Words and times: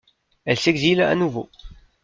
Elle 0.45 0.57
s'exile 0.57 1.03
à 1.03 1.13
nouveau. 1.13 1.47